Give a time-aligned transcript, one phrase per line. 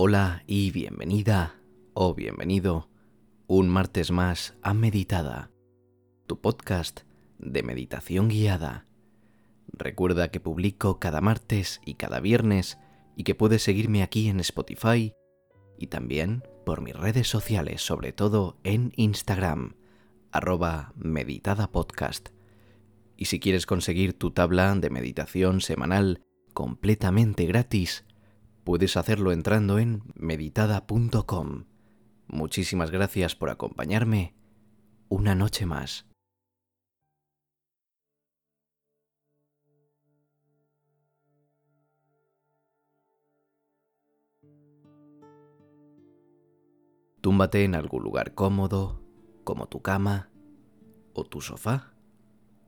[0.00, 1.56] Hola y bienvenida
[1.92, 2.88] o bienvenido
[3.48, 5.50] un martes más a Meditada,
[6.28, 7.00] tu podcast
[7.40, 8.86] de meditación guiada.
[9.72, 12.78] Recuerda que publico cada martes y cada viernes
[13.16, 15.14] y que puedes seguirme aquí en Spotify
[15.76, 19.74] y también por mis redes sociales, sobre todo en Instagram,
[20.30, 22.28] arroba meditadapodcast.
[23.16, 26.22] Y si quieres conseguir tu tabla de meditación semanal
[26.54, 28.04] completamente gratis,
[28.68, 31.64] puedes hacerlo entrando en meditada.com.
[32.26, 34.34] Muchísimas gracias por acompañarme
[35.08, 36.06] una noche más.
[47.22, 49.02] Túmbate en algún lugar cómodo,
[49.44, 50.28] como tu cama,
[51.14, 51.94] o tu sofá,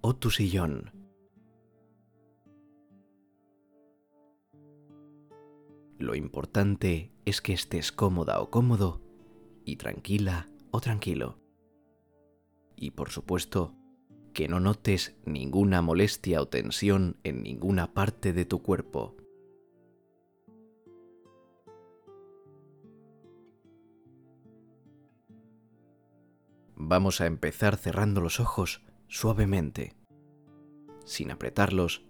[0.00, 0.97] o tu sillón.
[5.98, 9.00] Lo importante es que estés cómoda o cómodo
[9.64, 11.40] y tranquila o tranquilo.
[12.76, 13.74] Y por supuesto,
[14.32, 19.16] que no notes ninguna molestia o tensión en ninguna parte de tu cuerpo.
[26.76, 29.96] Vamos a empezar cerrando los ojos suavemente,
[31.04, 32.04] sin apretarlos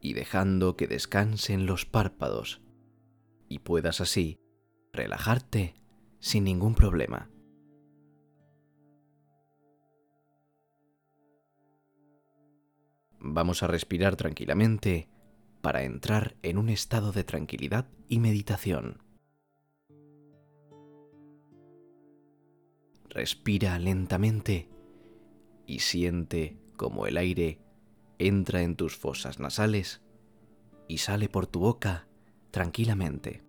[0.00, 2.62] y dejando que descansen los párpados
[3.52, 4.40] y puedas así
[4.94, 5.74] relajarte
[6.20, 7.30] sin ningún problema.
[13.20, 15.10] Vamos a respirar tranquilamente
[15.60, 19.02] para entrar en un estado de tranquilidad y meditación.
[23.10, 24.70] Respira lentamente
[25.66, 27.60] y siente como el aire
[28.18, 30.00] entra en tus fosas nasales
[30.88, 32.08] y sale por tu boca
[32.52, 33.42] tranquilamente.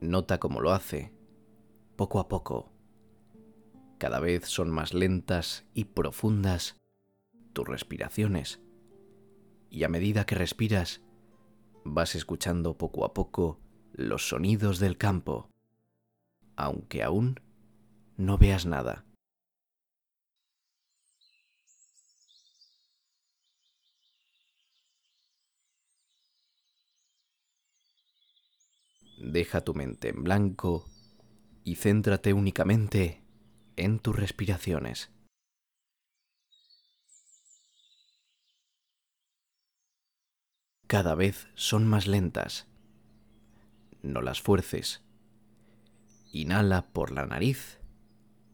[0.00, 1.14] Nota cómo lo hace,
[1.96, 2.72] poco a poco.
[3.96, 6.76] Cada vez son más lentas y profundas
[7.54, 8.60] tus respiraciones.
[9.70, 11.00] Y a medida que respiras,
[11.84, 13.60] vas escuchando poco a poco
[13.92, 15.48] los sonidos del campo,
[16.56, 17.40] aunque aún
[18.16, 19.04] no veas nada.
[29.18, 30.86] Deja tu mente en blanco
[31.64, 33.22] y céntrate únicamente
[33.76, 35.10] en tus respiraciones.
[40.86, 42.68] Cada vez son más lentas.
[44.02, 45.02] No las fuerces.
[46.30, 47.80] Inhala por la nariz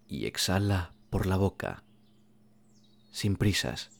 [0.06, 1.82] y exhala por la boca,
[3.10, 3.99] sin prisas.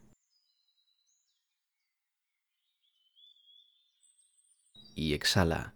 [4.95, 5.75] Y exhala.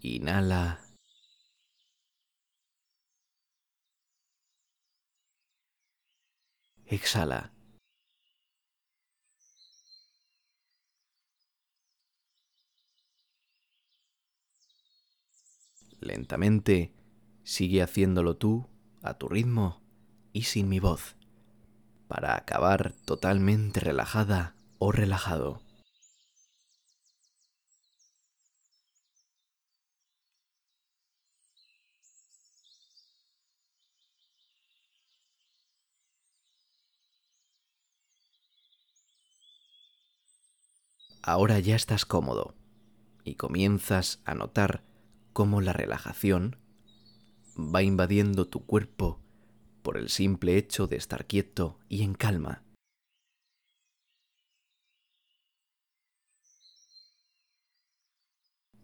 [0.00, 0.80] Inhala.
[6.86, 7.52] Exhala.
[16.00, 16.92] Lentamente,
[17.44, 18.68] sigue haciéndolo tú,
[19.02, 19.80] a tu ritmo
[20.32, 21.16] y sin mi voz
[22.08, 25.62] para acabar totalmente relajada o relajado.
[41.24, 42.56] Ahora ya estás cómodo
[43.24, 44.82] y comienzas a notar
[45.32, 46.56] cómo la relajación
[47.56, 49.21] va invadiendo tu cuerpo
[49.82, 52.62] por el simple hecho de estar quieto y en calma.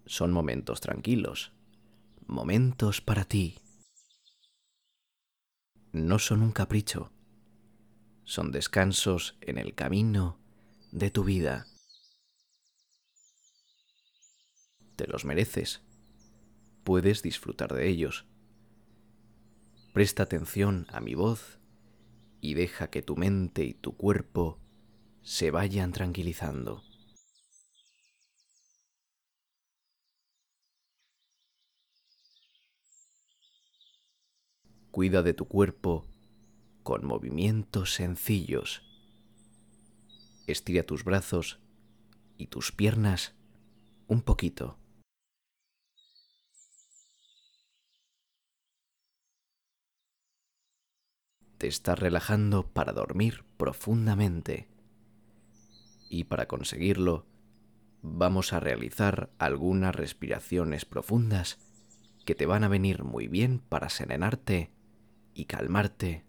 [0.07, 1.53] Son momentos tranquilos,
[2.27, 3.59] momentos para ti.
[5.93, 7.13] No son un capricho,
[8.25, 10.39] son descansos en el camino
[10.93, 11.67] de tu vida.
[14.97, 15.83] Te los mereces,
[16.85, 18.27] puedes disfrutar de ellos
[19.99, 21.59] Presta atención a mi voz
[22.41, 24.61] y deja que tu mente y tu cuerpo
[25.23, 26.85] se vayan tranquilizando.
[34.93, 36.07] Cuida de tu cuerpo
[36.85, 38.85] con movimientos sencillos.
[40.47, 41.59] Estira tus brazos
[42.37, 43.35] y tus piernas
[44.07, 44.78] un poquito.
[51.59, 54.69] Te estás relajando para dormir profundamente.
[56.09, 57.27] Y para conseguirlo,
[58.01, 61.59] vamos a realizar algunas respiraciones profundas
[62.25, 64.73] que te van a venir muy bien para serenarte
[65.35, 66.25] y calmarte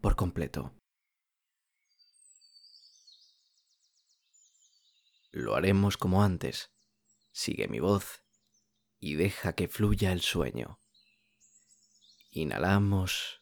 [0.00, 0.74] por completo.
[5.30, 6.72] Lo haremos como antes.
[7.30, 8.24] Sigue mi voz
[8.98, 10.80] y deja que fluya el sueño.
[12.30, 13.41] Inhalamos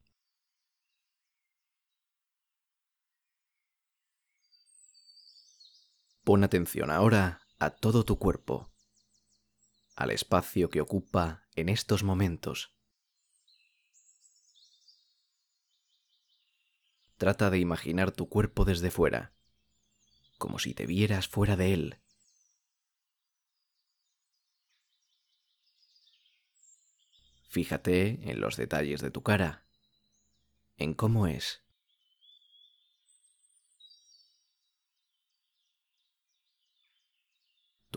[6.31, 8.71] Pon atención ahora a todo tu cuerpo,
[9.97, 12.73] al espacio que ocupa en estos momentos.
[17.17, 19.33] Trata de imaginar tu cuerpo desde fuera,
[20.37, 21.99] como si te vieras fuera de él.
[27.49, 29.65] Fíjate en los detalles de tu cara,
[30.77, 31.61] en cómo es.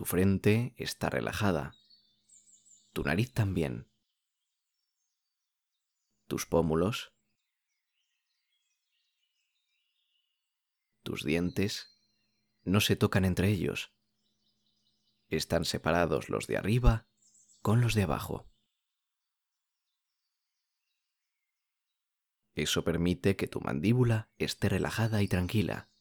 [0.05, 1.75] Frente está relajada,
[2.93, 3.89] tu nariz también,
[6.27, 7.15] tus pómulos
[11.05, 11.95] Tus dientes
[12.63, 13.93] no se tocan entre ellos.
[15.29, 17.07] Están separados los de arriba
[17.61, 18.49] con los de abajo.
[22.55, 25.91] Eso permite que tu mandíbula esté relajada y tranquila.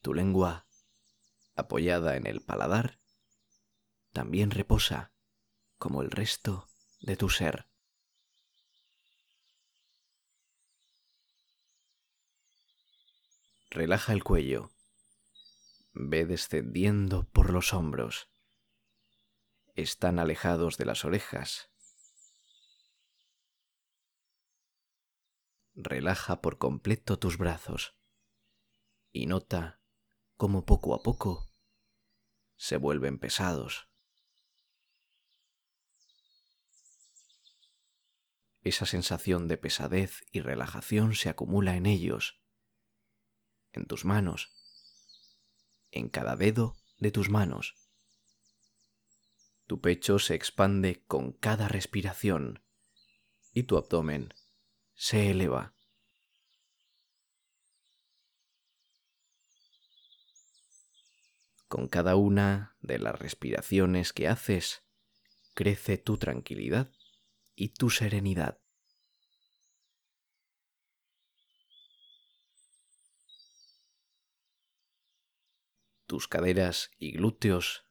[0.00, 0.66] Tu lengua,
[1.54, 3.00] apoyada en el paladar,
[4.12, 5.12] también reposa
[5.78, 6.68] como el resto
[7.00, 7.68] de tu ser.
[13.70, 14.70] Relaja el cuello.
[15.94, 18.28] Ve descendiendo por los hombros.
[19.74, 21.70] Están alejados de las orejas.
[25.74, 27.96] Relaja por completo tus brazos
[29.10, 29.81] y nota
[30.42, 31.48] cómo poco a poco
[32.56, 33.88] se vuelven pesados.
[38.62, 42.42] Esa sensación de pesadez y relajación se acumula en ellos
[43.70, 44.52] en tus manos,
[45.92, 47.76] en cada dedo de tus manos.
[49.68, 52.64] Tu pecho se expande con cada respiración
[53.52, 54.34] y tu abdomen
[54.94, 55.76] se eleva.
[61.72, 64.82] Con cada una de las respiraciones que haces,
[65.54, 66.92] crece tu tranquilidad
[67.54, 68.60] y tu serenidad.
[76.04, 77.86] Tus caderas y glúteos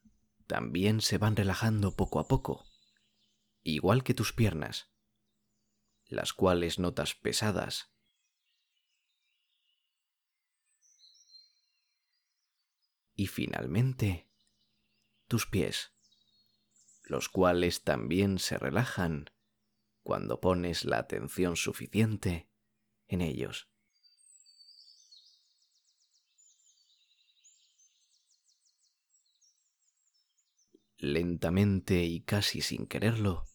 [0.45, 2.63] también se van relajando poco a poco,
[3.63, 4.91] igual que tus piernas,
[6.05, 7.90] las cuales notas pesadas.
[13.21, 14.27] Y finalmente,
[15.27, 15.93] tus pies,
[17.03, 19.29] los cuales también se relajan
[20.01, 22.49] cuando pones la atención suficiente
[23.07, 23.67] en ellos.
[30.97, 33.47] lentamente y casi sin quererlo,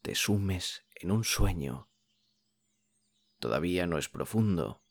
[0.00, 1.90] te sumes en un sueño.
[3.40, 4.82] Todavía no es profundo,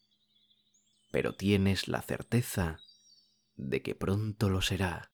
[1.11, 2.79] pero tienes la certeza
[3.57, 5.11] de que pronto lo será.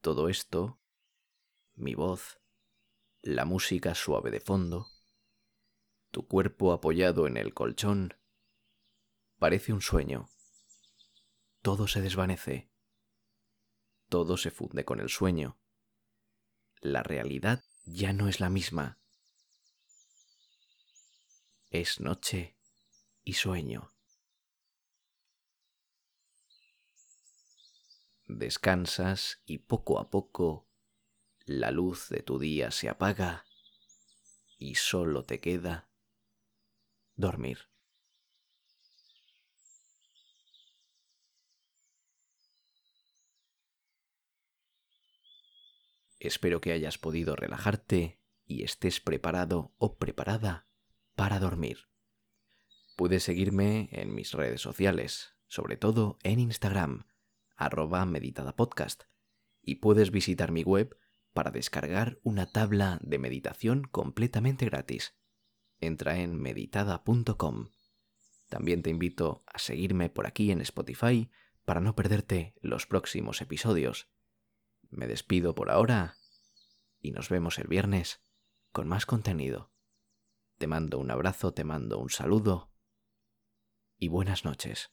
[0.00, 0.80] Todo esto,
[1.74, 2.40] mi voz,
[3.20, 4.86] la música suave de fondo,
[6.10, 8.14] tu cuerpo apoyado en el colchón,
[9.38, 10.30] parece un sueño.
[11.62, 12.70] Todo se desvanece.
[14.08, 15.60] todo se funde con el sueño.
[16.80, 18.97] La realidad ya no es la misma.
[21.70, 22.56] Es noche
[23.24, 23.92] y sueño.
[28.26, 30.66] Descansas y poco a poco
[31.44, 33.44] la luz de tu día se apaga
[34.56, 35.90] y solo te queda
[37.16, 37.68] dormir.
[46.18, 50.67] Espero que hayas podido relajarte y estés preparado o preparada
[51.18, 51.88] para dormir.
[52.96, 57.08] Puedes seguirme en mis redes sociales, sobre todo en Instagram,
[57.56, 59.02] arroba meditadapodcast,
[59.60, 60.96] y puedes visitar mi web
[61.32, 65.16] para descargar una tabla de meditación completamente gratis.
[65.80, 67.70] Entra en meditada.com.
[68.48, 71.32] También te invito a seguirme por aquí en Spotify
[71.64, 74.08] para no perderte los próximos episodios.
[74.88, 76.14] Me despido por ahora
[77.00, 78.22] y nos vemos el viernes
[78.70, 79.72] con más contenido.
[80.58, 82.72] Te mando un abrazo, te mando un saludo
[83.96, 84.90] y buenas noches.